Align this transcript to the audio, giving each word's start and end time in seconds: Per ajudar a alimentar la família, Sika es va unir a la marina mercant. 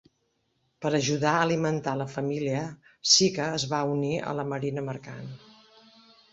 Per 0.85 0.91
ajudar 0.99 1.33
a 1.33 1.43
alimentar 1.49 1.93
la 1.99 2.07
família, 2.15 2.63
Sika 3.13 3.53
es 3.61 3.69
va 3.77 3.85
unir 3.93 4.13
a 4.33 4.37
la 4.41 4.49
marina 4.55 4.89
mercant. 4.93 5.33